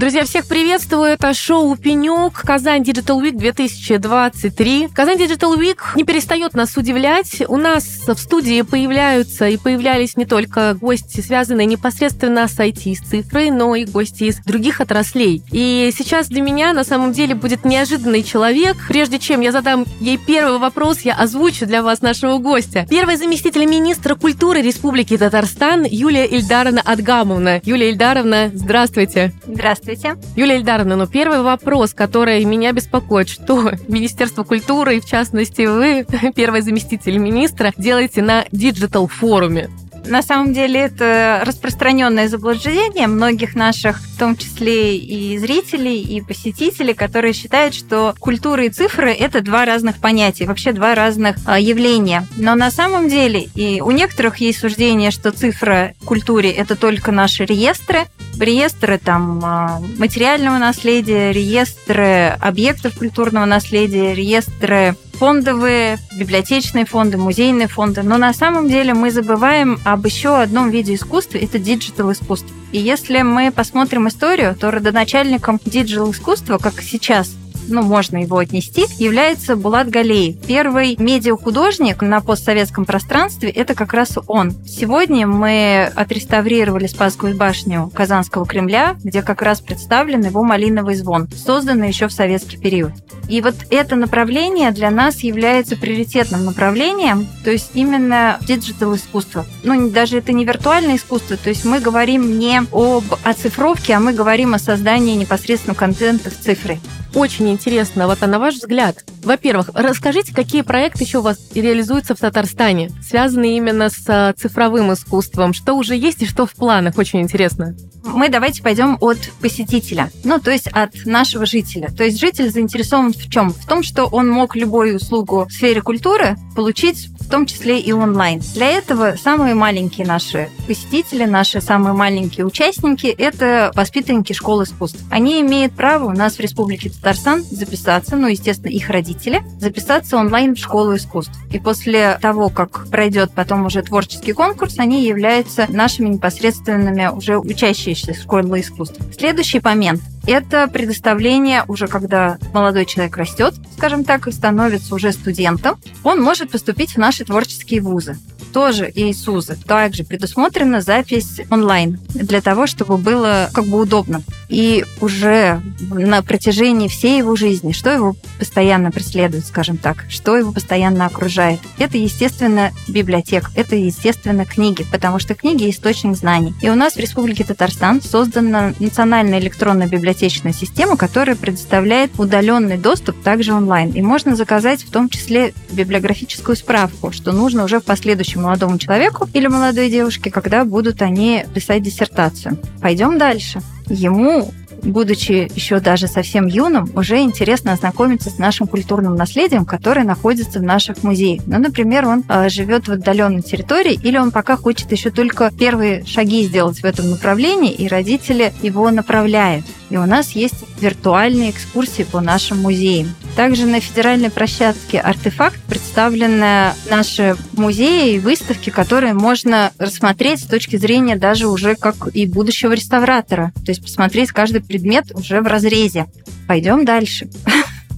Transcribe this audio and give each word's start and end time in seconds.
Друзья, 0.00 0.24
всех 0.24 0.46
приветствую. 0.46 1.10
Это 1.10 1.34
шоу 1.34 1.76
«Пенек», 1.76 2.32
Казань 2.32 2.80
Digital 2.80 3.20
Week 3.20 3.36
2023. 3.36 4.88
Казань 4.94 5.18
Digital 5.18 5.58
Week 5.58 5.76
не 5.94 6.04
перестает 6.04 6.54
нас 6.54 6.74
удивлять. 6.78 7.42
У 7.46 7.58
нас 7.58 7.84
в 8.06 8.16
студии 8.16 8.62
появляются 8.62 9.46
и 9.46 9.58
появлялись 9.58 10.16
не 10.16 10.24
только 10.24 10.72
гости, 10.72 11.20
связанные 11.20 11.66
непосредственно 11.66 12.48
с 12.48 12.58
IT, 12.58 12.94
с 12.94 13.10
цифрой, 13.10 13.50
но 13.50 13.74
и 13.74 13.84
гости 13.84 14.24
из 14.24 14.36
других 14.38 14.80
отраслей. 14.80 15.42
И 15.52 15.92
сейчас 15.94 16.28
для 16.28 16.40
меня 16.40 16.72
на 16.72 16.82
самом 16.82 17.12
деле 17.12 17.34
будет 17.34 17.66
неожиданный 17.66 18.22
человек. 18.22 18.78
Прежде 18.88 19.18
чем 19.18 19.42
я 19.42 19.52
задам 19.52 19.84
ей 20.00 20.16
первый 20.16 20.58
вопрос, 20.58 21.00
я 21.00 21.12
озвучу 21.12 21.66
для 21.66 21.82
вас 21.82 22.00
нашего 22.00 22.38
гостя. 22.38 22.86
Первый 22.88 23.16
заместитель 23.16 23.66
министра 23.66 24.14
культуры 24.14 24.62
Республики 24.62 25.18
Татарстан 25.18 25.84
Юлия 25.84 26.24
Ильдаровна 26.24 26.80
Адгамовна. 26.80 27.60
Юлия 27.66 27.90
Ильдаровна, 27.90 28.50
здравствуйте. 28.54 29.34
Здравствуйте. 29.46 29.89
Здравствуйте. 29.94 30.20
Юлия 30.36 30.56
Ильдаровна, 30.58 30.96
ну 30.96 31.06
первый 31.06 31.42
вопрос, 31.42 31.94
который 31.94 32.44
меня 32.44 32.72
беспокоит, 32.72 33.28
что 33.28 33.72
Министерство 33.88 34.44
культуры, 34.44 34.96
и 34.96 35.00
в 35.00 35.06
частности 35.06 35.62
вы, 35.62 36.06
первый 36.34 36.60
заместитель 36.60 37.18
министра, 37.18 37.72
делаете 37.76 38.22
на 38.22 38.44
digital-форуме? 38.52 39.68
На 40.10 40.22
самом 40.22 40.52
деле 40.52 40.80
это 40.80 41.40
распространенное 41.46 42.26
заблуждение 42.26 43.06
многих 43.06 43.54
наших, 43.54 44.00
в 44.00 44.18
том 44.18 44.36
числе 44.36 44.98
и 44.98 45.38
зрителей, 45.38 46.02
и 46.02 46.20
посетителей, 46.20 46.94
которые 46.94 47.32
считают, 47.32 47.74
что 47.74 48.16
культура 48.18 48.64
и 48.64 48.70
цифры– 48.70 49.12
это 49.18 49.40
два 49.40 49.64
разных 49.64 49.98
понятия, 49.98 50.46
вообще 50.46 50.72
два 50.72 50.96
разных 50.96 51.36
а, 51.46 51.60
явления. 51.60 52.26
Но 52.36 52.56
на 52.56 52.72
самом 52.72 53.08
деле 53.08 53.48
и 53.54 53.80
у 53.80 53.92
некоторых 53.92 54.38
есть 54.38 54.58
суждение, 54.58 55.12
что 55.12 55.30
цифра 55.30 55.94
в 56.00 56.06
культуре– 56.06 56.50
это 56.52 56.74
только 56.74 57.12
наши 57.12 57.44
реестры, 57.44 58.06
реестры 58.36 58.98
там 58.98 59.40
а, 59.44 59.80
материального 59.96 60.58
наследия, 60.58 61.30
реестры 61.30 62.36
объектов 62.40 62.98
культурного 62.98 63.44
наследия, 63.44 64.12
реестры 64.12 64.96
фондовые, 65.20 65.98
библиотечные 66.16 66.86
фонды, 66.86 67.18
музейные 67.18 67.68
фонды. 67.68 68.02
Но 68.02 68.16
на 68.16 68.32
самом 68.32 68.70
деле 68.70 68.94
мы 68.94 69.10
забываем 69.10 69.78
об 69.84 70.06
еще 70.06 70.40
одном 70.40 70.70
виде 70.70 70.94
искусства– 70.94 71.36
это 71.42 71.58
digital 71.58 72.10
искусство. 72.10 72.48
И 72.72 72.78
если 72.78 73.20
мы 73.20 73.52
посмотрим 73.52 74.08
историю, 74.08 74.56
то 74.58 74.70
родоначальником 74.70 75.60
digital 75.66 76.10
искусства, 76.10 76.56
как 76.56 76.80
сейчас 76.80 77.36
ну, 77.70 77.82
можно 77.82 78.18
его 78.18 78.38
отнести, 78.38 78.84
является 78.98 79.56
Булат 79.56 79.88
Галеев. 79.88 80.44
Первый 80.46 80.96
медиахудожник 80.98 82.02
на 82.02 82.20
постсоветском 82.20 82.84
пространстве– 82.84 83.48
это 83.50 83.74
как 83.74 83.94
раз 83.94 84.18
он. 84.26 84.52
Сегодня 84.66 85.26
мы 85.26 85.90
отреставрировали 85.94 86.86
Спасскую 86.86 87.36
башню 87.36 87.90
Казанского 87.94 88.44
Кремля, 88.44 88.96
где 89.02 89.22
как 89.22 89.42
раз 89.42 89.60
представлен 89.60 90.24
его 90.24 90.42
малиновый 90.42 90.96
звон, 90.96 91.28
созданный 91.32 91.88
еще 91.88 92.08
в 92.08 92.12
советский 92.12 92.58
период. 92.58 92.92
И 93.28 93.40
вот 93.40 93.54
это 93.70 93.94
направление 93.94 94.72
для 94.72 94.90
нас 94.90 95.20
является 95.20 95.76
приоритетным 95.76 96.44
направлением, 96.44 97.28
то 97.44 97.50
есть 97.52 97.70
именно 97.74 98.38
digital 98.40 98.96
искусство. 98.96 99.46
Ну, 99.62 99.90
даже 99.90 100.18
это 100.18 100.32
не 100.32 100.44
виртуальное 100.44 100.96
искусство, 100.96 101.36
то 101.36 101.48
есть 101.48 101.64
мы 101.64 101.78
говорим 101.78 102.40
не 102.40 102.60
об 102.72 103.04
оцифровке, 103.22 103.94
а 103.94 104.00
мы 104.00 104.12
говорим 104.12 104.54
о 104.54 104.58
создании 104.58 105.14
непосредственно 105.14 105.76
контента 105.76 106.30
в 106.30 106.38
цифре. 106.38 106.80
Очень 107.14 107.50
интересно, 107.60 108.06
вот 108.06 108.22
а 108.22 108.26
на 108.26 108.38
ваш 108.38 108.54
взгляд, 108.54 109.04
во-первых, 109.22 109.68
расскажите, 109.74 110.34
какие 110.34 110.62
проекты 110.62 111.04
еще 111.04 111.18
у 111.18 111.22
вас 111.22 111.38
реализуются 111.54 112.14
в 112.14 112.18
Татарстане, 112.18 112.90
связанные 113.02 113.58
именно 113.58 113.90
с 113.90 114.02
а, 114.08 114.32
цифровым 114.32 114.94
искусством, 114.94 115.52
что 115.52 115.74
уже 115.74 115.94
есть 115.94 116.22
и 116.22 116.26
что 116.26 116.46
в 116.46 116.54
планах, 116.54 116.96
очень 116.96 117.20
интересно. 117.20 117.76
Мы 118.02 118.30
давайте 118.30 118.62
пойдем 118.62 118.96
от 119.00 119.18
посетителя, 119.42 120.10
ну, 120.24 120.40
то 120.40 120.50
есть 120.50 120.68
от 120.68 121.04
нашего 121.04 121.44
жителя. 121.44 121.90
То 121.94 122.04
есть 122.04 122.18
житель 122.18 122.50
заинтересован 122.50 123.12
в 123.12 123.30
чем? 123.30 123.50
В 123.50 123.66
том, 123.66 123.82
что 123.82 124.06
он 124.06 124.30
мог 124.30 124.56
любую 124.56 124.96
услугу 124.96 125.44
в 125.44 125.52
сфере 125.52 125.82
культуры 125.82 126.36
получить 126.56 127.10
том 127.30 127.46
числе 127.46 127.80
и 127.80 127.92
онлайн. 127.92 128.40
Для 128.54 128.68
этого 128.70 129.14
самые 129.16 129.54
маленькие 129.54 130.06
наши 130.06 130.50
посетители, 130.66 131.24
наши 131.24 131.60
самые 131.60 131.94
маленькие 131.94 132.44
участники– 132.44 133.06
это 133.18 133.70
воспитанники 133.74 134.32
школы 134.32 134.64
искусств. 134.64 135.02
Они 135.10 135.40
имеют 135.40 135.72
право 135.72 136.06
у 136.06 136.12
нас 136.12 136.36
в 136.36 136.40
Республике 136.40 136.90
Татарстан 136.90 137.42
записаться, 137.42 138.16
ну, 138.16 138.26
естественно, 138.26 138.70
их 138.70 138.90
родители, 138.90 139.42
записаться 139.58 140.16
онлайн 140.16 140.54
в 140.54 140.58
школу 140.58 140.96
искусств. 140.96 141.32
И 141.52 141.58
после 141.58 142.18
того, 142.20 142.48
как 142.48 142.88
пройдет 142.90 143.32
потом 143.34 143.66
уже 143.66 143.82
творческий 143.82 144.32
конкурс, 144.32 144.78
они 144.78 145.04
являются 145.04 145.66
нашими 145.68 146.08
непосредственными 146.08 147.08
уже 147.08 147.38
учащимися 147.38 148.14
школы 148.14 148.60
искусств. 148.60 149.00
Следующий 149.16 149.60
момент– 149.62 150.02
это 150.26 150.68
предоставление 150.68 151.64
уже 151.68 151.86
когда 151.86 152.38
молодой 152.52 152.84
человек 152.86 153.16
растет, 153.16 153.54
скажем 153.76 154.04
так, 154.04 154.26
и 154.26 154.32
становится 154.32 154.94
уже 154.94 155.12
студентом, 155.12 155.78
он 156.04 156.20
может 156.20 156.50
поступить 156.50 156.92
в 156.92 156.98
наши 156.98 157.24
творческие 157.24 157.80
вузы 157.80 158.18
тоже 158.52 158.88
и 158.90 159.12
СУЗы. 159.12 159.56
Также 159.66 160.04
предусмотрена 160.04 160.80
запись 160.80 161.40
онлайн 161.50 161.98
для 162.08 162.40
того, 162.40 162.66
чтобы 162.66 162.96
было 162.96 163.50
как 163.52 163.66
бы 163.66 163.80
удобно. 163.80 164.22
И 164.48 164.84
уже 165.00 165.62
на 165.80 166.22
протяжении 166.22 166.88
всей 166.88 167.18
его 167.18 167.36
жизни, 167.36 167.72
что 167.72 167.90
его 167.90 168.16
постоянно 168.38 168.90
преследует, 168.90 169.46
скажем 169.46 169.76
так, 169.76 170.04
что 170.08 170.36
его 170.36 170.52
постоянно 170.52 171.06
окружает. 171.06 171.60
Это, 171.78 171.98
естественно, 171.98 172.72
библиотека, 172.88 173.50
это, 173.54 173.76
естественно, 173.76 174.44
книги, 174.44 174.84
потому 174.90 175.18
что 175.18 175.34
книги– 175.34 175.70
источник 175.70 176.16
знаний. 176.16 176.54
И 176.62 176.68
у 176.68 176.74
нас 176.74 176.94
в 176.94 176.98
Республике 176.98 177.44
Татарстан 177.44 178.02
создана 178.02 178.74
национальная 178.80 179.38
электронная 179.38 179.86
библиотечная 179.86 180.52
система, 180.52 180.96
которая 180.96 181.36
предоставляет 181.36 182.18
удаленный 182.18 182.76
доступ 182.76 183.22
также 183.22 183.52
онлайн. 183.52 183.90
И 183.92 184.02
можно 184.02 184.34
заказать 184.34 184.82
в 184.82 184.90
том 184.90 185.08
числе 185.08 185.54
библиографическую 185.70 186.56
справку, 186.56 187.12
что 187.12 187.32
нужно 187.32 187.64
уже 187.64 187.80
в 187.80 187.84
последующем 187.84 188.39
молодому 188.40 188.78
человеку 188.78 189.28
или 189.32 189.46
молодой 189.46 189.90
девушке, 189.90 190.30
когда 190.30 190.64
будут 190.64 191.02
они 191.02 191.44
писать 191.54 191.82
диссертацию. 191.82 192.58
Пойдем 192.80 193.18
дальше. 193.18 193.60
Ему 193.88 194.50
будучи 194.82 195.50
еще 195.54 195.80
даже 195.80 196.06
совсем 196.06 196.46
юным, 196.46 196.90
уже 196.94 197.20
интересно 197.20 197.72
ознакомиться 197.72 198.30
с 198.30 198.38
нашим 198.38 198.66
культурным 198.66 199.14
наследием, 199.14 199.64
которое 199.64 200.04
находится 200.04 200.58
в 200.58 200.62
наших 200.62 201.02
музеях. 201.02 201.42
Ну, 201.46 201.58
например, 201.58 202.06
он 202.06 202.24
э, 202.28 202.48
живет 202.48 202.88
в 202.88 202.92
отдаленной 202.92 203.42
территории, 203.42 203.98
или 204.02 204.18
он 204.18 204.30
пока 204.30 204.56
хочет 204.56 204.90
еще 204.92 205.10
только 205.10 205.50
первые 205.50 206.04
шаги 206.06 206.44
сделать 206.44 206.80
в 206.80 206.84
этом 206.84 207.10
направлении, 207.10 207.72
и 207.72 207.88
родители 207.88 208.52
его 208.62 208.90
направляют. 208.90 209.64
И 209.90 209.96
у 209.96 210.06
нас 210.06 210.32
есть 210.32 210.64
виртуальные 210.80 211.50
экскурсии 211.50 212.04
по 212.04 212.20
нашим 212.20 212.58
музеям. 212.58 213.14
Также 213.36 213.66
на 213.66 213.80
федеральной 213.80 214.30
площадке 214.30 215.00
«Артефакт» 215.00 215.60
представлены 215.62 216.72
наши 216.90 217.36
музеи 217.52 218.14
и 218.14 218.18
выставки, 218.18 218.70
которые 218.70 219.14
можно 219.14 219.72
рассмотреть 219.78 220.40
с 220.40 220.46
точки 220.46 220.76
зрения 220.76 221.16
даже 221.16 221.48
уже 221.48 221.74
как 221.74 222.08
и 222.14 222.26
будущего 222.26 222.72
реставратора. 222.72 223.52
То 223.64 223.70
есть 223.70 223.82
посмотреть 223.82 224.30
каждый 224.30 224.62
предмет 224.62 225.12
уже 225.14 225.40
в 225.40 225.46
разрезе. 225.46 226.06
Пойдем 226.46 226.84
дальше. 226.84 227.30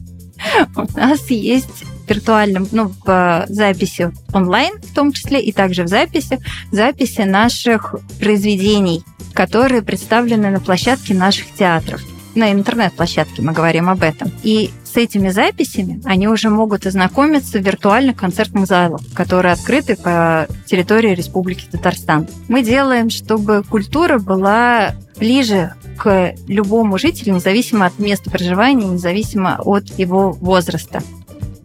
У 0.76 0.98
нас 0.98 1.28
есть 1.30 1.84
виртуальном, 2.08 2.68
ну, 2.72 2.92
в 3.04 3.46
записи 3.48 4.12
онлайн 4.32 4.74
в 4.82 4.94
том 4.94 5.12
числе, 5.12 5.40
и 5.40 5.52
также 5.52 5.84
в 5.84 5.88
записи, 5.88 6.38
записи 6.70 7.22
наших 7.22 7.94
произведений, 8.20 9.02
которые 9.32 9.82
представлены 9.82 10.50
на 10.50 10.60
площадке 10.60 11.14
наших 11.14 11.52
театров 11.54 12.02
на 12.34 12.52
интернет-площадке 12.52 13.42
мы 13.42 13.52
говорим 13.52 13.88
об 13.88 14.02
этом. 14.02 14.30
И 14.42 14.70
с 14.92 14.96
этими 14.96 15.30
записями 15.30 16.02
они 16.04 16.28
уже 16.28 16.50
могут 16.50 16.86
ознакомиться 16.86 17.58
в 17.58 17.62
виртуальных 17.62 18.16
концертных 18.16 18.66
залах, 18.66 19.00
которые 19.14 19.52
открыты 19.52 19.96
по 19.96 20.46
территории 20.66 21.14
Республики 21.14 21.66
Татарстан. 21.70 22.28
Мы 22.48 22.62
делаем, 22.62 23.08
чтобы 23.08 23.62
культура 23.62 24.18
была 24.18 24.94
ближе 25.18 25.72
к 25.96 26.34
любому 26.46 26.98
жителю, 26.98 27.34
независимо 27.34 27.86
от 27.86 27.98
места 27.98 28.30
проживания, 28.30 28.86
независимо 28.86 29.60
от 29.64 29.86
его 29.98 30.32
возраста. 30.32 31.02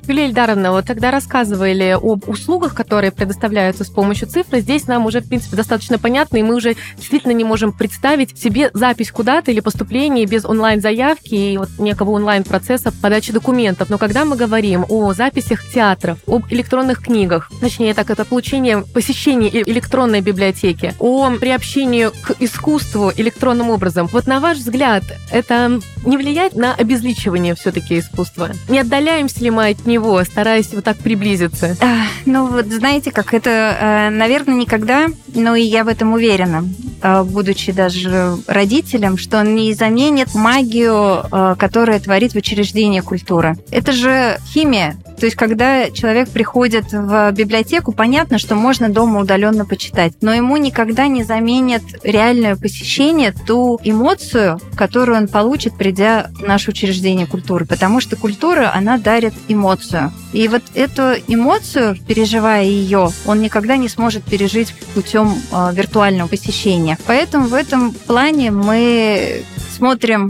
Юлия 0.08 0.28
Ильдаровна, 0.28 0.72
вот 0.72 0.86
тогда 0.86 1.12
рассказывали 1.12 1.98
об 2.02 2.30
услугах, 2.30 2.74
которые 2.74 3.12
предоставляются 3.12 3.84
с 3.84 3.90
помощью 3.90 4.28
цифры. 4.28 4.62
Здесь 4.62 4.88
нам 4.88 5.06
уже, 5.06 5.20
в 5.20 5.28
принципе, 5.28 5.58
достаточно 5.58 6.00
понятно, 6.00 6.38
и 6.38 6.44
мы 6.44 6.56
уже 6.56 6.76
действительно 6.96 7.34
не 7.34 7.44
можем 7.44 7.74
представить 7.74 8.38
себе 8.40 8.72
запись 8.74 9.12
куда-то 9.12 9.52
или 9.52 9.60
поступление 9.60 10.26
без 10.26 10.46
онлайн-заявки 10.46 11.36
и 11.36 11.58
вот 11.58 11.70
некого 11.78 12.12
онлайн-процесса 12.12 12.94
подачи 13.02 13.34
документов. 13.34 13.90
Но 13.90 13.98
когда 13.98 14.24
мы 14.24 14.38
говорим 14.38 14.86
о 14.88 15.14
записях 15.14 15.68
театров, 15.68 16.20
об 16.26 16.46
электронных 16.52 17.04
книгах, 17.04 17.52
точнее 17.60 17.94
так, 17.94 18.10
это 18.10 18.24
получение 18.24 18.84
посещения 18.94 19.50
электронной 19.50 20.22
библиотеки, 20.22 20.94
о 21.00 21.32
приобщении 21.32 22.08
к 22.08 22.36
искусству 22.40 23.12
электронным 23.18 23.70
образом, 23.70 24.08
вот 24.08 24.28
на 24.28 24.40
ваш 24.40 24.60
взгляд, 24.60 25.04
это 25.32 25.82
не 26.06 26.18
влияет 26.18 26.56
на 26.56 26.74
обезличивание 26.74 27.56
все-таки 27.56 28.00
искусства? 28.00 28.52
Не 28.70 28.80
отдаляемся 28.80 29.44
ли 29.44 29.52
мы 29.52 29.70
от 29.70 29.86
него 29.86 29.97
него, 29.98 30.24
стараясь 30.24 30.74
вот 30.74 30.84
так 30.84 30.98
приблизиться? 30.98 31.76
А, 31.82 32.06
ну 32.26 32.48
вот 32.48 32.68
знаете, 32.68 33.12
как 33.12 33.34
это, 33.34 33.50
э, 33.50 34.10
наверное, 34.10 34.56
никогда, 34.56 35.08
но 35.34 35.56
и 35.56 35.64
я 35.64 35.84
в 35.84 35.88
этом 35.88 36.14
уверена, 36.14 36.66
э, 37.02 37.24
будучи 37.24 37.72
даже 37.72 38.38
родителем, 38.48 39.18
что 39.18 39.40
он 39.40 39.56
не 39.56 39.74
заменит 39.74 40.34
магию, 40.36 41.26
э, 41.32 41.56
которая 41.58 42.00
творит 42.00 42.34
в 42.34 42.36
учреждении 42.36 43.00
культуры. 43.00 43.58
Это 43.72 43.92
же 43.92 44.38
химия, 44.54 44.96
то 45.20 45.26
есть, 45.26 45.36
когда 45.36 45.90
человек 45.90 46.30
приходит 46.30 46.92
в 46.92 47.32
библиотеку, 47.32 47.92
понятно, 47.92 48.38
что 48.38 48.56
можно 48.56 48.90
дома 48.90 49.20
удаленно 49.20 49.66
почитать, 49.66 50.14
но 50.22 50.34
ему 50.34 50.58
никогда 50.58 51.08
не 51.08 51.24
заменит 51.24 51.82
реальное 52.04 52.56
посещение 52.56 53.32
ту 53.32 53.80
эмоцию, 53.84 54.60
которую 54.76 55.18
он 55.18 55.28
получит, 55.28 55.76
придя 55.76 56.30
в 56.36 56.44
наше 56.44 56.70
учреждение 56.70 57.26
культуры, 57.26 57.66
потому 57.66 58.00
что 58.00 58.16
культура, 58.16 58.72
она 58.74 58.98
дарит 58.98 59.34
эмоцию. 59.48 60.12
И 60.34 60.48
вот 60.48 60.62
эту 60.76 61.14
эмоцию, 61.28 61.98
переживая 62.08 62.64
ее, 62.64 63.10
он 63.26 63.42
никогда 63.42 63.78
не 63.78 63.90
сможет 63.90 64.24
пережить 64.24 64.74
путем 64.94 65.34
э, 65.52 65.72
виртуального 65.74 66.28
посещения. 66.28 66.98
Поэтому 67.08 67.48
в 67.48 67.54
этом 67.54 67.92
плане 67.92 68.52
мы 68.52 69.44
смотрим 69.76 70.30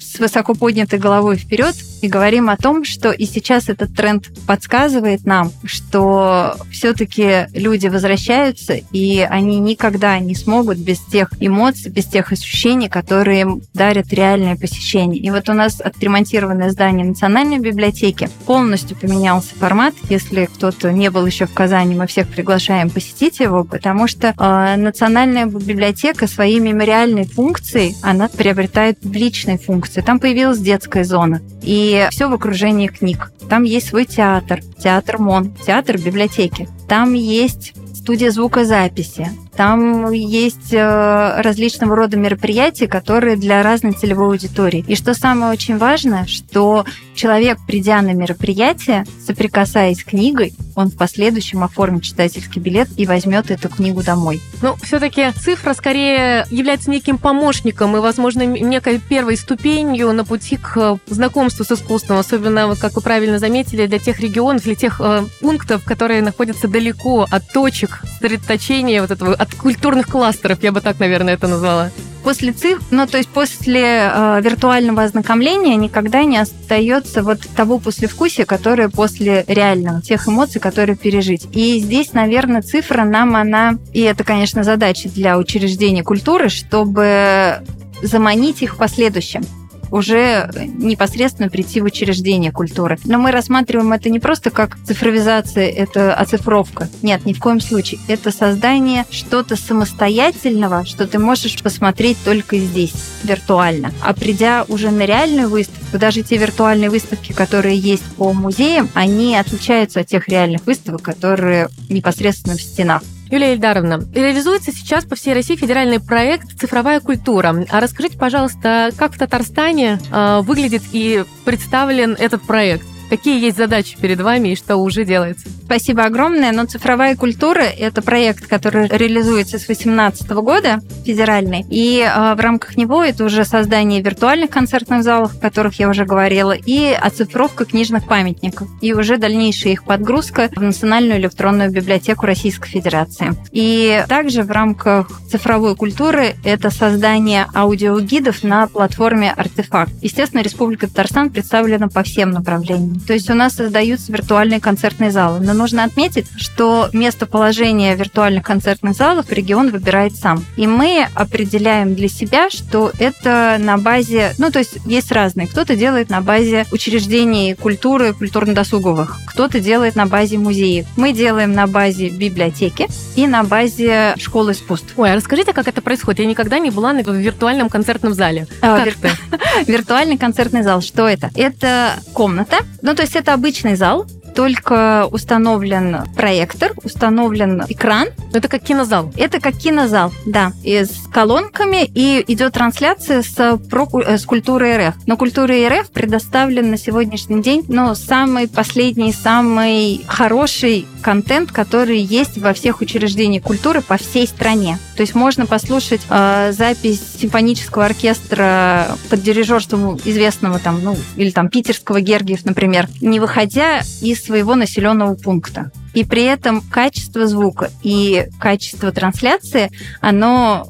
с 0.00 0.18
высоко 0.18 0.54
поднятой 0.54 0.98
головой 0.98 1.36
вперед 1.36 1.74
и 2.04 2.08
говорим 2.08 2.50
о 2.50 2.56
том, 2.56 2.84
что 2.84 3.10
и 3.10 3.24
сейчас 3.24 3.68
этот 3.68 3.94
тренд 3.94 4.28
подсказывает 4.46 5.24
нам, 5.24 5.50
что 5.64 6.56
все-таки 6.70 7.46
люди 7.54 7.86
возвращаются, 7.86 8.74
и 8.74 9.20
они 9.20 9.58
никогда 9.58 10.18
не 10.18 10.34
смогут 10.34 10.78
без 10.78 10.98
тех 11.00 11.30
эмоций, 11.40 11.90
без 11.90 12.04
тех 12.04 12.32
ощущений, 12.32 12.88
которые 12.88 13.46
дарят 13.72 14.12
реальное 14.12 14.56
посещение. 14.56 15.20
И 15.20 15.30
вот 15.30 15.48
у 15.48 15.54
нас 15.54 15.80
отремонтированное 15.80 16.70
здание 16.70 17.06
Национальной 17.06 17.58
библиотеки 17.58 18.28
полностью 18.46 18.96
поменялся 18.96 19.54
формат. 19.54 19.94
Если 20.10 20.44
кто-то 20.44 20.92
не 20.92 21.10
был 21.10 21.24
еще 21.24 21.46
в 21.46 21.54
Казани, 21.54 21.94
мы 21.94 22.06
всех 22.06 22.28
приглашаем 22.28 22.90
посетить 22.90 23.40
его, 23.40 23.64
потому 23.64 24.06
что 24.08 24.34
э, 24.36 24.76
Национальная 24.76 25.46
библиотека 25.46 26.26
своей 26.26 26.60
мемориальной 26.60 27.24
функцией, 27.24 27.96
она 28.02 28.28
приобретает 28.28 29.00
публичные 29.00 29.58
функции. 29.58 30.02
Там 30.02 30.18
появилась 30.18 30.58
детская 30.58 31.04
зона. 31.04 31.40
И 31.62 31.93
все 32.10 32.28
в 32.28 32.32
окружении 32.32 32.88
книг. 32.88 33.32
Там 33.48 33.62
есть 33.64 33.88
свой 33.88 34.04
театр, 34.04 34.60
театр 34.78 35.18
МОН, 35.18 35.54
театр 35.66 35.98
библиотеки. 35.98 36.68
Там 36.88 37.14
есть 37.14 37.74
студия 37.94 38.30
звукозаписи, 38.30 39.30
там 39.56 40.10
есть 40.10 40.72
э, 40.72 41.40
различного 41.40 41.96
рода 41.96 42.16
мероприятия, 42.16 42.88
которые 42.88 43.36
для 43.36 43.62
разной 43.62 43.92
целевой 43.92 44.26
аудитории. 44.28 44.84
И 44.88 44.96
что 44.96 45.14
самое 45.14 45.52
очень 45.52 45.78
важное, 45.78 46.26
что 46.26 46.84
человек, 47.14 47.58
придя 47.66 48.02
на 48.02 48.12
мероприятие, 48.12 49.04
соприкасаясь 49.24 50.00
с 50.00 50.04
книгой, 50.04 50.54
он 50.74 50.90
в 50.90 50.96
последующем 50.96 51.62
оформит 51.62 52.02
читательский 52.02 52.60
билет 52.60 52.88
и 52.96 53.06
возьмет 53.06 53.50
эту 53.50 53.68
книгу 53.68 54.02
домой. 54.02 54.40
Ну, 54.62 54.74
все-таки 54.82 55.30
цифра 55.32 55.74
скорее 55.74 56.46
является 56.50 56.90
неким 56.90 57.18
помощником 57.18 57.96
и, 57.96 58.00
возможно, 58.00 58.44
некой 58.44 58.98
первой 58.98 59.36
ступенью 59.36 60.12
на 60.12 60.24
пути 60.24 60.56
к 60.56 60.98
знакомству 61.06 61.64
с 61.64 61.72
искусством, 61.72 62.18
особенно, 62.18 62.66
вот, 62.66 62.78
как 62.78 62.94
вы 62.94 63.02
правильно 63.02 63.38
заметили, 63.38 63.86
для 63.86 63.98
тех 63.98 64.20
регионов, 64.20 64.64
для 64.64 64.74
тех 64.74 65.00
э, 65.00 65.24
пунктов, 65.40 65.84
которые 65.84 66.22
находятся 66.22 66.68
далеко 66.68 67.26
от 67.30 67.52
точек 67.52 68.02
сосредоточения 68.18 69.00
вот 69.00 69.10
этого 69.10 69.34
от 69.44 69.54
культурных 69.54 70.08
кластеров, 70.08 70.62
я 70.62 70.72
бы 70.72 70.80
так, 70.80 70.98
наверное, 70.98 71.34
это 71.34 71.48
назвала. 71.48 71.90
После 72.22 72.52
цифр, 72.52 72.82
ну 72.90 73.06
то 73.06 73.18
есть 73.18 73.28
после 73.28 74.10
э, 74.10 74.40
виртуального 74.42 75.02
ознакомления 75.02 75.76
никогда 75.76 76.24
не 76.24 76.38
остается 76.38 77.22
вот 77.22 77.40
того 77.54 77.78
послевкусия, 77.78 78.46
которое 78.46 78.88
после 78.88 79.44
реального, 79.46 80.00
тех 80.00 80.26
эмоций, 80.26 80.58
которые 80.58 80.96
пережить. 80.96 81.46
И 81.52 81.78
здесь, 81.80 82.14
наверное, 82.14 82.62
цифра 82.62 83.04
нам 83.04 83.36
она, 83.36 83.76
и 83.92 84.00
это, 84.00 84.24
конечно, 84.24 84.64
задача 84.64 85.10
для 85.10 85.36
учреждений 85.36 86.02
культуры, 86.02 86.48
чтобы 86.48 87.58
заманить 88.02 88.62
их 88.62 88.74
в 88.74 88.78
последующем 88.78 89.42
уже 89.90 90.50
непосредственно 90.54 91.48
прийти 91.48 91.80
в 91.80 91.84
учреждение 91.84 92.52
культуры. 92.52 92.98
Но 93.04 93.18
мы 93.18 93.30
рассматриваем 93.30 93.92
это 93.92 94.10
не 94.10 94.20
просто 94.20 94.50
как 94.50 94.76
цифровизация, 94.84 95.68
это 95.68 96.14
оцифровка. 96.14 96.88
Нет, 97.02 97.24
ни 97.26 97.32
в 97.32 97.40
коем 97.40 97.60
случае. 97.60 98.00
Это 98.08 98.30
создание 98.30 99.04
что-то 99.10 99.56
самостоятельного, 99.56 100.84
что 100.84 101.06
ты 101.06 101.18
можешь 101.18 101.62
посмотреть 101.62 102.18
только 102.24 102.58
здесь, 102.58 102.94
виртуально. 103.22 103.92
А 104.02 104.12
придя 104.14 104.64
уже 104.68 104.90
на 104.90 105.04
реальную 105.06 105.48
выставку, 105.48 105.98
даже 105.98 106.22
те 106.22 106.36
виртуальные 106.36 106.90
выставки, 106.90 107.32
которые 107.32 107.78
есть 107.78 108.04
по 108.16 108.32
музеям, 108.32 108.88
они 108.94 109.36
отличаются 109.36 110.00
от 110.00 110.06
тех 110.06 110.28
реальных 110.28 110.66
выставок, 110.66 111.02
которые 111.02 111.68
непосредственно 111.88 112.56
в 112.56 112.62
стенах. 112.62 113.02
Юлия 113.34 113.54
Ильдаровна, 113.54 113.98
реализуется 114.14 114.70
сейчас 114.70 115.04
по 115.04 115.16
всей 115.16 115.34
России 115.34 115.56
федеральный 115.56 115.98
проект 115.98 116.56
«Цифровая 116.56 117.00
культура». 117.00 117.66
А 117.68 117.80
расскажите, 117.80 118.16
пожалуйста, 118.16 118.90
как 118.96 119.12
в 119.12 119.18
Татарстане 119.18 119.98
э, 120.12 120.40
выглядит 120.42 120.84
и 120.92 121.24
представлен 121.44 122.12
этот 122.16 122.42
проект? 122.42 122.86
Какие 123.14 123.40
есть 123.40 123.56
задачи 123.56 123.96
перед 123.96 124.20
вами 124.20 124.48
и 124.48 124.56
что 124.56 124.74
уже 124.76 125.04
делается? 125.04 125.46
Спасибо 125.66 126.04
огромное. 126.04 126.50
Но 126.50 126.64
цифровая 126.64 127.14
культура– 127.14 127.60
это 127.78 128.02
проект, 128.02 128.48
который 128.48 128.88
реализуется 128.88 129.60
с 129.60 129.66
2018 129.66 130.28
года, 130.30 130.80
федеральный. 131.06 131.64
И 131.70 132.00
э, 132.00 132.34
в 132.34 132.40
рамках 132.40 132.76
него 132.76 133.04
это 133.04 133.24
уже 133.24 133.44
создание 133.44 134.02
виртуальных 134.02 134.50
концертных 134.50 135.04
залов, 135.04 135.36
о 135.36 135.38
которых 135.38 135.78
я 135.78 135.88
уже 135.88 136.04
говорила, 136.04 136.56
и 136.56 136.86
оцифровка 136.92 137.66
книжных 137.66 138.08
памятников. 138.08 138.66
И 138.80 138.92
уже 138.92 139.16
дальнейшая 139.16 139.74
их 139.74 139.84
подгрузка 139.84 140.50
в 140.52 140.60
Национальную 140.60 141.20
электронную 141.20 141.70
библиотеку 141.70 142.26
Российской 142.26 142.68
Федерации. 142.68 143.36
И 143.52 144.04
также 144.08 144.42
в 144.42 144.50
рамках 144.50 145.08
цифровой 145.30 145.76
культуры 145.76 146.34
это 146.42 146.70
создание 146.70 147.46
аудиогидов 147.54 148.42
на 148.42 148.66
платформе 148.66 149.30
«Артефакт». 149.30 149.92
Естественно, 150.02 150.42
Республика 150.42 150.88
Татарстан 150.88 151.30
представлена 151.30 151.86
по 151.86 152.02
всем 152.02 152.32
направлениям. 152.32 153.03
То 153.06 153.12
есть 153.12 153.30
у 153.30 153.34
нас 153.34 153.54
создаются 153.54 154.12
виртуальные 154.12 154.60
концертные 154.60 155.10
залы. 155.10 155.40
Но 155.40 155.52
нужно 155.52 155.84
отметить, 155.84 156.26
что 156.36 156.88
местоположение 156.92 157.94
виртуальных 157.94 158.44
концертных 158.44 158.96
залов 158.96 159.30
регион 159.30 159.70
выбирает 159.70 160.16
сам. 160.16 160.44
И 160.56 160.66
мы 160.66 161.06
определяем 161.14 161.94
для 161.94 162.08
себя, 162.08 162.50
что 162.50 162.92
это 162.98 163.56
на 163.58 163.78
базе, 163.78 164.34
ну 164.38 164.50
то 164.50 164.58
есть 164.58 164.78
есть 164.86 165.12
разные. 165.12 165.46
Кто-то 165.46 165.76
делает 165.76 166.10
на 166.10 166.20
базе 166.20 166.66
учреждений 166.72 167.54
культуры, 167.54 168.12
культурно-досуговых, 168.12 169.18
кто-то 169.26 169.60
делает 169.60 169.96
на 169.96 170.06
базе 170.06 170.38
музеев. 170.38 170.86
Мы 170.96 171.12
делаем 171.12 171.52
на 171.52 171.66
базе 171.66 172.08
библиотеки 172.08 172.88
и 173.16 173.26
на 173.26 173.44
базе 173.44 174.14
школы 174.18 174.52
искусств. 174.52 174.92
Ой, 174.96 175.12
а 175.12 175.16
расскажите, 175.16 175.52
как 175.52 175.68
это 175.68 175.82
происходит? 175.82 176.20
Я 176.20 176.26
никогда 176.26 176.58
не 176.58 176.70
была 176.70 176.92
в 176.92 177.14
виртуальном 177.14 177.68
концертном 177.68 178.14
зале. 178.14 178.46
А, 178.60 178.78
как 178.78 178.86
вир... 178.86 178.96
Виртуальный 179.66 180.18
концертный 180.18 180.62
зал. 180.62 180.80
Что 180.80 181.08
это? 181.08 181.30
Это 181.34 181.94
комната. 182.12 182.58
Ну, 182.84 182.94
то 182.94 183.00
есть 183.00 183.16
это 183.16 183.32
обычный 183.32 183.76
зал, 183.76 184.06
только 184.34 185.06
установлен 185.10 185.98
проектор, 186.16 186.72
установлен 186.82 187.62
экран. 187.68 188.08
Это 188.32 188.48
как 188.48 188.62
кинозал? 188.62 189.12
Это 189.16 189.40
как 189.40 189.56
кинозал, 189.56 190.12
да. 190.26 190.52
И 190.62 190.84
с 190.84 191.06
колонками, 191.12 191.84
и 191.84 192.24
идет 192.26 192.54
трансляция 192.54 193.22
с, 193.22 193.58
про, 193.70 193.88
э, 194.00 194.18
с 194.18 194.24
культурой 194.24 194.88
РФ. 194.88 194.94
Но 195.06 195.16
культура 195.16 195.54
РФ 195.68 195.90
предоставлен 195.90 196.70
на 196.70 196.76
сегодняшний 196.76 197.42
день, 197.42 197.64
ну, 197.68 197.94
самый 197.94 198.48
последний, 198.48 199.12
самый 199.12 200.04
хороший 200.06 200.86
контент, 201.02 201.52
который 201.52 201.98
есть 201.98 202.38
во 202.38 202.52
всех 202.52 202.80
учреждениях 202.80 203.44
культуры 203.44 203.82
по 203.82 203.96
всей 203.96 204.26
стране. 204.26 204.78
То 204.96 205.02
есть 205.02 205.14
можно 205.14 205.46
послушать 205.46 206.00
э, 206.08 206.52
запись 206.52 207.00
симфонического 207.20 207.84
оркестра 207.84 208.96
под 209.10 209.22
дирижерством 209.22 210.00
известного 210.04 210.58
там, 210.58 210.82
ну, 210.82 210.96
или 211.16 211.30
там 211.30 211.48
питерского 211.48 212.00
Гергиев, 212.00 212.44
например, 212.44 212.88
не 213.00 213.20
выходя 213.20 213.80
из 214.00 214.23
своего 214.24 214.54
населенного 214.54 215.14
пункта. 215.14 215.70
И 215.92 216.04
при 216.04 216.24
этом 216.24 216.60
качество 216.60 217.26
звука 217.26 217.70
и 217.82 218.26
качество 218.40 218.90
трансляции, 218.90 219.70
оно 220.00 220.66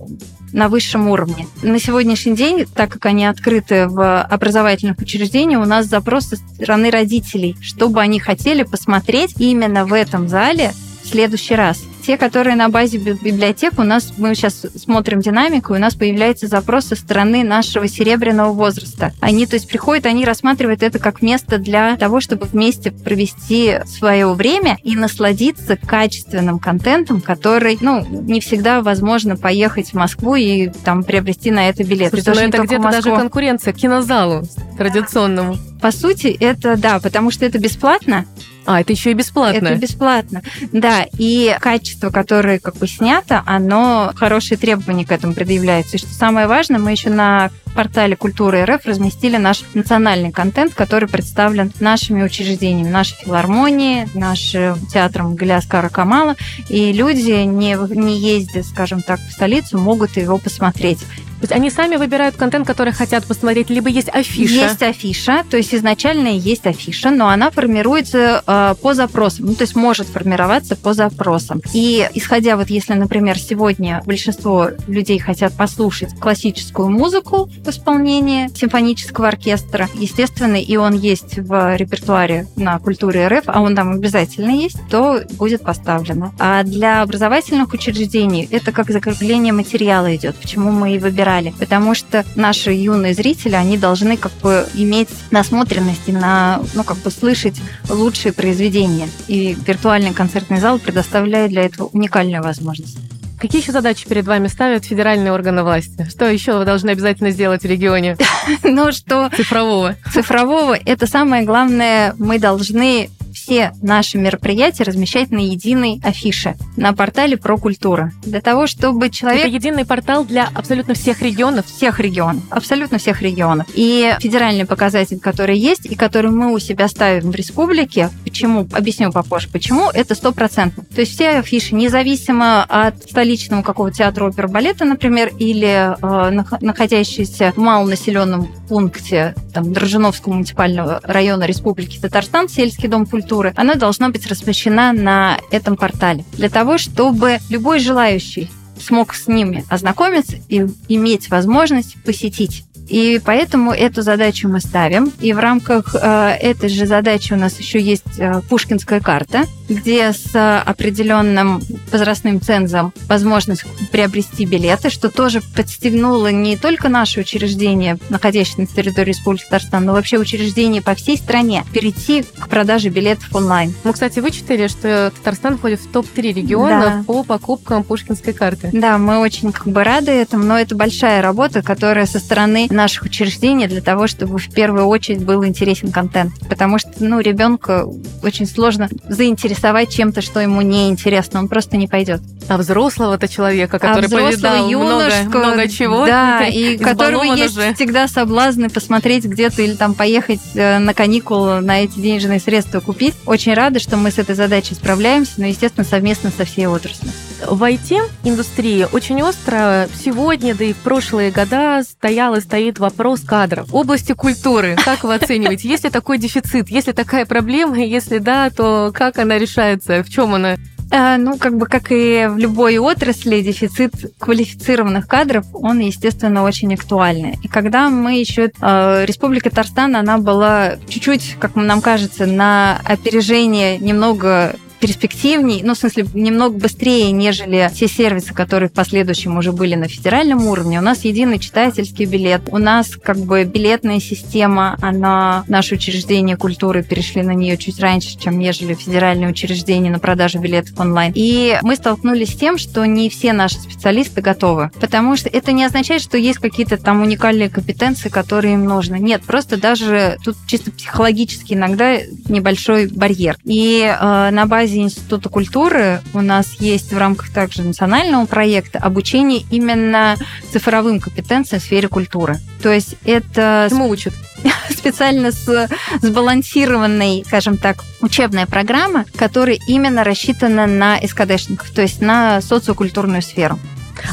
на 0.53 0.69
высшем 0.69 1.09
уровне. 1.09 1.47
На 1.63 1.81
сегодняшний 1.81 2.37
день, 2.37 2.65
так 2.67 2.91
как 2.93 3.07
они 3.07 3.27
открыты 3.27 3.89
в 3.89 4.23
образовательных 4.23 4.99
учреждениях, 4.99 5.61
у 5.61 5.67
нас 5.67 5.87
запрос 5.87 6.27
со 6.27 6.37
стороны 6.37 6.91
родителей, 6.91 7.57
чтобы 7.61 8.01
они 8.01 8.21
хотели 8.21 8.63
посмотреть 8.63 9.35
именно 9.39 9.85
в 9.85 9.93
этом 9.93 10.29
зале 10.29 10.73
в 11.03 11.09
следующий 11.09 11.57
раз. 11.57 11.83
Те, 12.05 12.19
которые 12.19 12.57
на 12.57 12.69
базе 12.69 12.99
библиотек, 12.99 13.79
у 13.79 13.83
нас 13.83 14.13
мы 14.19 14.35
сейчас 14.35 14.67
смотрим 14.77 15.21
динамику, 15.21 15.75
и 15.75 15.79
у 15.79 15.81
нас 15.81 15.95
появляется 15.95 16.47
запрос 16.47 16.87
со 16.87 16.97
стороны 16.97 17.43
нашего 17.45 17.89
серебряного 17.89 18.53
возраста. 18.53 19.13
Они, 19.21 19.47
то 19.47 19.55
есть, 19.55 19.69
приходят, 19.69 20.07
они 20.07 20.25
рассматривают 20.25 20.83
это 20.83 20.99
как 20.99 21.23
место 21.23 21.59
для 21.59 21.97
того, 21.97 22.21
чтобы 22.21 22.47
вместе 22.47 22.91
провести 22.91 23.79
свое 23.87 24.33
время 24.35 24.79
и 24.83 24.97
насладиться 24.97 25.77
качественным 25.77 26.59
контентом, 26.59 27.21
который, 27.21 27.79
ну, 27.81 28.05
не 28.07 28.41
всегда 28.41 28.83
возможно 28.83 29.37
поехать 29.37 29.91
в 29.91 29.95
Москву 29.95 30.35
и 30.35 30.69
там 30.85 31.05
приобрести 31.05 31.51
на 31.51 31.69
это 31.69 31.85
билет. 31.85 32.11
Слушайте, 32.11 32.33
ну 32.33 32.49
это 32.49 32.63
где-то 32.63 32.91
даже 32.91 33.11
конкуренция 33.11 33.73
к 33.73 33.77
кинозалу 33.77 34.43
традиционному. 34.77 35.57
По 35.81 35.91
сути, 35.91 36.37
это 36.39 36.77
да, 36.77 36.99
потому 37.01 37.31
что 37.31 37.45
это 37.45 37.59
бесплатно, 37.59 38.27
а, 38.67 38.81
это 38.81 38.93
еще 38.93 39.11
и 39.11 39.15
бесплатно. 39.15 39.69
Это 39.69 39.77
бесплатно, 39.77 40.43
да. 40.73 41.07
И 41.19 41.57
качество, 41.61 42.11
которое 42.11 42.59
как 42.59 42.77
бы 42.77 42.87
снято, 42.89 43.43
оно 43.47 44.13
хорошие 44.15 44.59
требования 44.59 45.05
к 45.05 45.13
этому 45.13 45.35
предъявляются. 45.35 45.97
И 45.97 46.01
что 46.01 46.13
самое 46.13 46.47
важное, 46.47 46.79
мы 46.79 46.93
еще 46.93 47.11
на 47.11 47.51
портале 47.75 48.17
Культуры 48.17 48.65
РФ 48.65 48.87
разместили 48.87 49.37
наш 49.37 49.65
национальный 49.75 50.33
контент, 50.33 50.75
который 50.75 51.09
представлен 51.09 51.73
нашими 51.81 52.23
учреждениями, 52.23 52.89
нашей 52.89 53.17
филармонии, 53.17 54.09
нашим 54.15 54.87
театром 54.87 55.35
Галяскара 55.35 55.89
Камала. 55.89 56.37
И 56.69 56.93
люди, 56.93 57.43
не, 57.45 57.77
не 57.95 58.19
ездя, 58.19 58.63
скажем 58.63 59.03
так, 59.03 59.19
в 59.21 59.33
столицу, 59.33 59.79
могут 59.79 60.17
его 60.17 60.39
посмотреть. 60.39 61.01
Есть 61.45 61.53
они 61.53 61.69
сами 61.69 61.97
выбирают 61.97 62.37
контент, 62.37 62.67
который 62.67 62.95
хотят 62.95 63.27
посмотреть, 63.27 63.69
либо 63.69 63.91
есть 63.91 64.09
афиша? 64.09 64.55
Есть 64.55 64.83
афиша, 64.83 65.45
то 65.51 65.59
есть 65.59 65.75
изначально 65.75 66.29
есть 66.29 66.67
афиша, 66.67 67.11
но 67.11 67.29
она 67.29 67.51
формируется 67.51 68.43
э, 68.47 68.75
по 68.81 68.95
запросам, 68.95 69.45
ну, 69.45 69.55
то 69.55 69.65
есть 69.65 69.77
может 69.77 70.07
формироваться 70.07 70.75
по 70.75 70.95
запросам. 70.95 71.61
И 71.75 72.09
исходя 72.15 72.57
вот 72.57 72.71
если, 72.71 72.95
например, 72.95 73.39
сегодня 73.39 74.03
большинство 74.07 74.71
людей 74.87 75.19
хотят 75.19 75.55
послушать 75.55 76.19
классическую 76.19 76.89
музыку 76.89 77.51
в 77.63 77.69
исполнении 77.69 78.49
симфонического 78.57 79.29
оркестра, 79.29 79.91
естественно, 79.93 80.57
и 80.57 80.77
он 80.77 80.95
есть 80.95 81.37
в 81.37 81.77
репертуаре 81.77 82.47
на 82.57 82.79
культуре 82.79 83.29
РФ, 83.29 83.45
а 83.49 83.61
он 83.61 83.77
там 83.77 83.91
обязательно 83.91 84.49
есть, 84.49 84.79
то 84.89 85.21
будет 85.33 85.61
поставлено. 85.61 86.33
А 86.39 86.63
для 86.63 87.03
образовательных 87.03 87.75
учреждений 87.75 88.49
это 88.51 88.73
как 88.73 88.91
закрепление 88.91 89.53
материала 89.53 90.17
идет, 90.17 90.37
почему 90.37 90.71
мы 90.71 90.95
и 90.95 90.99
выбираем 90.99 91.34
играли, 91.35 91.55
потому 91.59 91.95
что 91.95 92.25
наши 92.35 92.73
юные 92.73 93.15
зрители, 93.15 93.55
они 93.55 93.77
должны 93.79 94.17
как 94.17 94.33
бы 94.43 94.67
иметь 94.75 95.09
насмотренность 95.31 96.03
и 96.09 96.13
на, 96.13 96.61
ну, 96.75 96.85
как 96.85 96.99
бы 96.99 97.11
слышать 97.11 97.61
лучшие 97.89 98.33
произведения. 98.33 99.09
И 99.29 99.57
виртуальный 99.67 100.13
концертный 100.13 100.59
зал 100.59 100.79
предоставляет 100.79 101.51
для 101.51 101.63
этого 101.65 101.89
уникальную 101.89 102.43
возможность. 102.43 102.99
Какие 103.41 103.61
еще 103.61 103.73
задачи 103.73 104.07
перед 104.09 104.27
вами 104.27 104.47
ставят 104.47 104.85
федеральные 104.85 105.33
органы 105.33 105.65
власти? 105.65 106.07
Что 106.09 106.27
еще 106.27 106.57
вы 106.57 106.65
должны 106.65 106.91
обязательно 106.91 107.31
сделать 107.31 107.63
в 107.63 107.67
регионе? 107.67 108.17
Ну 108.63 108.93
что? 108.93 109.31
Цифрового. 109.37 109.97
Цифрового. 110.13 110.77
Это 110.85 111.07
самое 111.07 111.45
главное. 111.45 112.15
Мы 112.19 112.39
должны 112.39 113.11
все 113.45 113.73
наши 113.83 114.17
мероприятия 114.17 114.85
размещать 114.85 115.31
на 115.31 115.39
единой 115.39 116.01
афише 116.03 116.57
на 116.77 116.95
портале 116.95 117.37
про 117.37 117.59
культуру. 117.59 118.11
Для 118.23 118.41
того, 118.41 118.67
чтобы 118.67 119.11
человек... 119.11 119.45
Это 119.45 119.55
единый 119.55 119.85
портал 119.85 120.25
для 120.25 120.49
абсолютно 120.55 120.95
всех 120.95 121.21
регионов? 121.21 121.67
Всех 121.67 122.01
регионов. 122.01 122.43
Абсолютно 122.49 122.97
всех 122.97 123.21
регионов. 123.21 123.67
И 123.75 124.15
федеральный 124.21 124.65
показатель, 124.65 125.19
который 125.21 125.59
есть, 125.59 125.85
и 125.85 125.95
который 125.95 126.31
мы 126.31 126.55
у 126.55 126.59
себя 126.59 126.89
ставим 126.89 127.33
в 127.33 127.35
республике, 127.35 128.09
почему, 128.25 128.67
объясню 128.73 129.13
попозже, 129.13 129.49
почему, 129.53 129.91
это 129.91 130.15
стопроцентно. 130.15 130.85
То 130.95 131.03
есть 131.03 131.13
все 131.13 131.31
афиши, 131.41 131.75
независимо 131.75 132.65
от 132.65 133.03
столичного 133.11 133.63
какого-то 133.63 133.99
театра 133.99 134.25
оперы 134.25 134.49
балета, 134.49 134.87
например, 134.87 135.33
или 135.39 135.95
э, 136.01 136.45
находящиеся 136.61 137.53
в 137.55 137.59
малонаселенном 137.59 138.49
пункте 138.69 139.35
там, 139.53 139.73
Дрожжиновского 139.73 140.35
муниципального 140.35 141.01
района 141.03 141.45
Республики 141.45 141.99
Татарстан, 141.99 142.49
сельский 142.49 142.89
дом 142.89 143.07
культуры, 143.07 143.53
она 143.57 143.75
должна 143.75 144.09
быть 144.09 144.27
размещена 144.27 144.93
на 144.93 145.39
этом 145.51 145.77
портале. 145.77 146.25
Для 146.33 146.49
того, 146.49 146.79
чтобы 146.79 147.39
любой 147.51 147.79
желающий 147.79 148.51
смог 148.81 149.15
с 149.15 149.27
ними 149.29 149.65
ознакомиться 149.69 150.37
и 150.49 150.67
иметь 150.89 151.31
возможность 151.31 152.03
посетить 152.05 152.65
и 152.89 153.21
поэтому 153.25 153.73
эту 153.73 154.03
задачу 154.03 154.49
мы 154.49 154.61
ставим. 154.61 155.13
И 155.21 155.33
в 155.33 155.39
рамках 155.39 155.95
э, 155.95 156.37
этой 156.41 156.69
же 156.69 156.87
задачи 156.87 157.33
у 157.33 157.37
нас 157.37 157.59
еще 157.59 157.81
есть 157.81 158.19
э, 158.19 158.41
Пушкинская 158.49 159.01
карта, 159.01 159.45
где 159.69 160.13
с 160.13 160.61
определенным 160.61 161.63
возрастным 161.91 162.41
цензом 162.41 162.93
возможность 163.09 163.65
приобрести 163.91 164.45
билеты, 164.45 164.91
что 164.91 165.11
тоже 165.11 165.41
подстегнуло 165.57 166.31
не 166.31 166.57
только 166.57 166.89
наши 166.89 167.21
учреждения, 167.21 167.99
находящиеся 168.11 168.61
на 168.63 168.67
территории 168.67 169.11
Республики 169.11 169.45
Татарстан, 169.45 169.85
но 169.85 169.93
вообще 169.93 170.19
учреждения 170.19 170.83
по 170.83 170.95
всей 170.95 171.17
стране 171.17 171.65
перейти 171.73 172.23
к 172.23 172.49
продаже 172.49 172.89
билетов 172.91 173.35
онлайн. 173.35 173.75
Мы, 173.85 173.93
кстати, 173.93 174.19
вычитали, 174.19 174.67
что 174.67 175.13
Татарстан 175.17 175.57
входит 175.57 175.81
в 175.81 175.91
топ-3 175.91 176.33
региона 176.33 176.81
да. 176.99 177.05
по 177.07 177.23
покупкам 177.25 177.85
Пушкинской 177.85 178.33
карты. 178.33 178.71
Да, 178.73 178.99
мы 178.99 179.19
очень 179.19 179.53
как 179.53 179.67
бы 179.67 179.83
рады 179.85 180.11
этому, 180.11 180.45
но 180.45 180.59
это 180.59 180.75
большая 180.75 181.23
работа, 181.23 181.63
которая 181.63 182.07
со 182.07 182.19
стороны 182.19 182.69
наших 182.75 183.05
учреждений 183.05 183.67
для 183.67 183.81
того, 183.81 184.07
чтобы 184.07 184.39
в 184.39 184.51
первую 184.53 184.87
очередь 184.87 185.25
был 185.25 185.45
интересен 185.45 185.93
контент. 185.93 186.33
Потому 186.49 186.79
что, 186.79 186.91
ну, 186.99 187.21
ребенка 187.21 187.87
очень 188.23 188.47
сложно 188.47 188.89
заинтересовать 189.09 189.93
чем-то, 189.93 190.21
что 190.21 190.41
ему 190.41 190.61
не 190.63 190.89
интересно. 190.89 191.41
Он 191.41 191.49
просто 191.49 191.77
не 191.77 191.87
пойдет. 191.87 192.21
А 192.49 192.59
взрослого-то 192.59 193.29
человека, 193.29 193.79
который 193.79 194.07
а 194.07 194.11
повидал 194.11 194.69
юношку, 194.69 195.29
много, 195.29 195.39
много 195.39 195.69
чего. 195.69 196.07
Да, 196.07 196.47
и 196.47 196.77
которого 196.77 197.23
есть 197.23 197.55
же. 197.55 197.75
всегда 197.75 198.09
соблазны 198.09 198.69
посмотреть 198.69 199.25
где-то 199.25 199.63
или 199.63 199.75
там 199.75 199.95
поехать 199.95 200.41
э, 200.55 200.79
на 200.79 200.95
каникулы 200.95 201.61
на 201.61 201.83
эти 201.83 201.99
денежные 201.99 202.41
средства 202.41 202.81
купить. 202.81 203.15
Очень 203.27 203.55
рада, 203.55 203.81
что 203.81 203.97
мы 203.97 204.11
с 204.11 204.19
этой 204.19 204.35
задачей 204.35 204.75
справляемся, 204.75 205.33
но, 205.39 205.47
естественно, 205.47 205.85
совместно 205.85 206.31
со 206.31 206.45
всей 206.45 206.67
отраслью. 206.67 207.11
В 207.47 207.63
IT-индустрии 207.63 208.87
очень 208.93 209.23
остро 209.23 209.89
сегодня, 209.95 210.55
да 210.55 210.65
и 210.65 210.73
в 210.73 210.77
прошлые 210.79 211.31
года 211.31 211.83
стоял 211.83 212.35
и 212.35 212.41
стоит 212.41 212.79
вопрос 212.79 213.21
кадров. 213.21 213.73
Области 213.73 214.13
культуры, 214.13 214.77
как 214.85 215.05
вы 215.05 215.15
оцениваете, 215.15 215.69
есть 215.69 215.85
ли 215.85 215.91
такой 215.91 216.19
дефицит, 216.19 216.69
есть 216.69 216.87
ли 216.87 216.93
такая 216.93 217.27
проблема, 217.27 217.79
если 217.79 218.19
да, 218.19 218.51
то 218.51 218.93
как 218.95 219.19
она 219.19 219.39
решается, 219.39 220.03
в 220.03 220.09
чем 220.09 220.35
она? 220.35 220.57
Э, 220.91 221.17
ну, 221.17 221.39
как 221.39 221.57
бы, 221.57 221.67
как 221.67 221.91
и 221.91 222.29
в 222.29 222.39
любой 222.39 222.79
отрасли, 222.79 223.41
дефицит 223.41 224.15
квалифицированных 224.19 225.09
кадров, 225.09 225.45
он, 225.53 225.81
естественно, 225.81 226.45
очень 226.45 226.73
актуальный. 226.75 227.37
И 227.43 227.49
когда 227.49 227.89
мы 227.89 228.19
еще... 228.19 228.53
Э, 228.61 229.05
Республика 229.05 229.51
Татарстан, 229.51 229.97
она 229.97 230.19
была 230.19 230.77
чуть-чуть, 230.89 231.37
как 231.41 231.57
нам 231.57 231.81
кажется, 231.81 232.27
на 232.27 232.81
опережение 232.85 233.79
немного 233.79 234.55
перспективней, 234.85 235.63
ну, 235.63 235.73
в 235.73 235.79
смысле, 235.79 236.05
немного 236.13 236.59
быстрее, 236.59 237.11
нежели 237.11 237.71
те 237.75 237.89
сервисы, 237.89 238.35
которые 238.35 238.69
в 238.69 238.73
последующем 238.73 239.39
уже 239.39 239.51
были 239.51 239.77
на 239.77 239.89
федеральном 239.89 240.47
уровне. 240.47 240.79
У 240.79 240.83
нас 240.83 241.07
единый 241.07 241.39
читательский 241.39 242.05
билет, 242.05 242.43
у 242.51 242.59
нас 242.59 242.91
как 243.03 243.17
бы 243.17 243.45
билетная 243.45 243.99
система, 243.99 244.77
она, 244.83 245.45
наши 245.49 245.77
учреждения 245.77 246.37
культуры 246.37 246.83
перешли 246.83 247.23
на 247.23 247.31
нее 247.31 247.57
чуть 247.57 247.81
раньше, 247.81 248.19
чем 248.19 248.39
нежели 248.39 248.75
федеральные 248.75 249.31
учреждения 249.31 249.89
на 249.89 249.99
продажу 249.99 250.39
билетов 250.39 250.79
онлайн. 250.79 251.13
И 251.15 251.59
мы 251.63 251.77
столкнулись 251.77 252.33
с 252.33 252.37
тем, 252.37 252.59
что 252.59 252.85
не 252.85 253.09
все 253.09 253.33
наши 253.33 253.57
специалисты 253.57 254.21
готовы, 254.21 254.71
потому 254.83 255.17
что 255.17 255.31
это 255.31 255.53
не 255.53 255.65
означает, 255.65 256.03
что 256.03 256.19
есть 256.19 256.41
какие-то 256.41 256.77
там 256.77 257.01
уникальные 257.01 257.49
компетенции, 257.49 258.11
которые 258.11 258.53
им 258.53 258.67
нужны. 258.67 258.97
Нет, 258.97 259.23
просто 259.23 259.57
даже 259.57 260.19
тут 260.23 260.37
чисто 260.47 260.71
психологически 260.73 261.55
иногда 261.55 261.97
небольшой 262.29 262.89
барьер. 262.89 263.39
И 263.45 263.81
э, 263.81 264.31
на 264.31 264.45
базе 264.45 264.74
базе 264.75 264.83
Института 264.83 265.29
культуры 265.29 266.03
у 266.15 266.21
нас 266.21 266.55
есть 266.59 266.93
в 266.93 266.99
рамках 266.99 267.33
также 267.33 267.63
национального 267.63 268.27
проекта 268.27 268.79
обучение 268.81 269.45
именно 269.51 270.17
цифровым 270.53 270.99
компетенциям 270.99 271.61
в 271.61 271.65
сфере 271.65 271.89
культуры. 271.89 272.39
То 272.61 272.73
есть 272.73 272.97
это... 273.05 273.69
Чему 273.71 273.89
учат? 273.89 274.15
специально 274.71 275.31
с, 275.31 275.69
сбалансированной, 276.03 277.25
скажем 277.27 277.57
так, 277.57 277.85
учебная 278.01 278.47
программа, 278.47 279.05
которая 279.17 279.59
именно 279.69 280.03
рассчитана 280.03 280.67
на 280.67 280.99
СКДшников, 281.01 281.71
то 281.71 281.83
есть 281.83 282.01
на 282.01 282.41
социокультурную 282.41 283.23
сферу. 283.23 283.59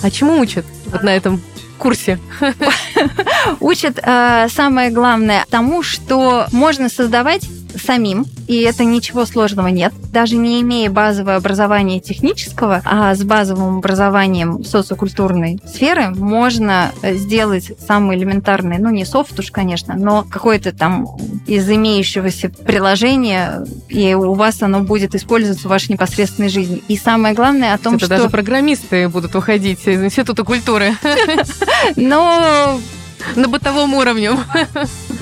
А 0.03 0.12
чему 0.12 0.39
учат 0.39 0.65
вот 0.86 1.01
на 1.01 1.15
этом 1.15 1.41
курсе? 1.80 2.20
Учат 3.60 4.00
э, 4.01 4.48
самое 4.50 4.91
главное 4.91 5.44
тому, 5.50 5.82
что 5.82 6.46
можно 6.51 6.88
создавать 6.89 7.50
самим, 7.82 8.26
и 8.48 8.62
это 8.62 8.84
ничего 8.84 9.26
сложного 9.26 9.68
нет. 9.68 9.94
Даже 10.12 10.36
не 10.36 10.62
имея 10.62 10.90
базового 10.90 11.36
образования 11.36 12.00
технического, 12.00 12.82
а 12.86 13.14
с 13.16 13.24
базовым 13.24 13.78
образованием 13.78 14.64
социокультурной 14.64 15.60
сферы, 15.66 16.10
можно 16.10 16.92
сделать 17.04 17.72
самые 17.86 18.20
элементарные, 18.20 18.80
ну 18.80 18.90
не 18.90 19.06
софт 19.06 19.40
уж, 19.40 19.52
конечно, 19.52 19.96
но 19.96 20.26
какое-то 20.30 20.72
там 20.72 21.08
из 21.48 21.70
имеющегося 21.70 22.50
приложения, 22.50 23.66
и 23.90 24.14
у 24.14 24.34
вас 24.34 24.62
оно 24.62 24.82
будет 24.82 25.16
использоваться 25.16 25.68
в 25.68 25.72
вашей 25.72 25.92
непосредственной 25.94 26.50
жизни. 26.50 26.82
И 26.88 26.98
самое 26.98 27.34
главное 27.34 27.74
о 27.74 27.78
том, 27.78 27.96
это 27.96 28.06
что... 28.06 28.18
даже 28.18 28.30
программисты 28.30 29.08
будут 29.10 29.36
уходить 29.36 29.88
из 29.88 30.04
Института 30.04 30.44
культуры. 30.44 30.96
Но 31.96 32.80
на 33.36 33.48
бытовом 33.48 33.94
уровне. 33.94 34.32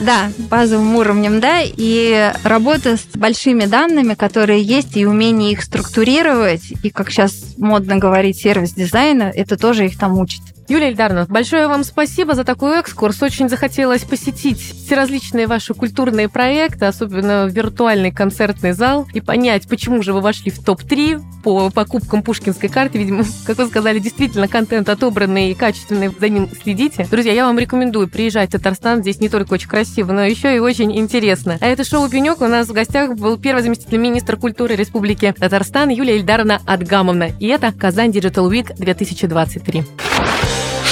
Да, 0.02 0.32
базовым 0.38 0.96
уровнем, 0.96 1.42
да, 1.42 1.60
и 1.62 2.32
работа 2.46 2.96
с 2.96 3.18
большими 3.18 3.66
данными, 3.66 4.14
которые 4.14 4.64
есть, 4.64 4.96
и 4.96 5.06
умение 5.06 5.52
их 5.52 5.62
структурировать, 5.62 6.72
и, 6.84 6.90
как 6.90 7.12
сейчас 7.12 7.58
модно 7.58 7.98
говорить, 7.98 8.38
сервис 8.38 8.72
дизайна, 8.72 9.24
это 9.24 9.58
тоже 9.58 9.88
их 9.88 10.00
там 10.00 10.18
учит. 10.18 10.42
Юлия 10.70 10.92
Ильдаровна, 10.92 11.26
большое 11.28 11.68
вам 11.68 11.84
спасибо 11.84 12.36
за 12.36 12.44
такой 12.44 12.78
экскурс. 12.80 13.24
Очень 13.24 13.50
захотелось 13.50 14.04
посетить 14.04 14.60
все 14.60 14.96
различные 14.96 15.48
ваши 15.48 15.74
культурные 15.74 16.30
проекты, 16.30 16.86
особенно 16.86 17.48
виртуальный 17.48 18.12
концертный 18.12 18.74
зал, 18.74 19.08
и 19.12 19.20
понять, 19.20 19.68
почему 19.68 20.04
же 20.04 20.14
вы 20.14 20.22
вошли 20.22 20.52
в 20.52 20.64
топ-3 20.64 21.24
по 21.44 21.72
покупкам 21.72 22.22
пушкинской 22.22 22.70
карты. 22.70 23.00
Видимо, 23.00 23.24
как 23.48 23.58
вы 23.58 23.66
сказали, 23.66 23.98
действительно 23.98 24.48
контент 24.48 24.90
отобранный 24.90 25.50
и 25.50 25.56
качественный, 25.56 26.12
за 26.20 26.30
ним 26.30 26.48
следите. 26.62 27.08
Друзья, 27.10 27.34
я 27.34 27.46
вам 27.48 27.58
рекомендую 27.58 28.08
приезжать 28.08 28.50
в 28.50 28.52
Татарстан. 28.52 29.02
Здесь 29.02 29.20
не 29.20 29.30
только 29.30 29.54
очень 29.54 29.70
красиво, 29.70 30.12
но 30.12 30.24
еще 30.24 30.56
и 30.56 30.60
очень 30.60 30.96
интересно. 30.96 31.58
А 31.62 31.66
это 31.66 31.84
шоу 31.84 32.08
«Пенек». 32.10 32.42
У 32.42 32.48
нас 32.48 32.68
в 32.68 32.74
гостях 32.74 33.16
был 33.16 33.40
первый 33.40 33.64
заместитель 33.64 33.98
министра 33.98 34.38
культуры 34.38 34.76
Республики 34.76 35.34
Татарстан 35.36 35.90
Юлия 35.90 36.18
Ильдаровна 36.18 36.62
Адгамовна. 36.68 37.32
И 37.40 37.48
это 37.48 37.72
Казань 37.72 38.12
Digital 38.12 38.52
Week 38.52 38.72
2023. 38.78 39.84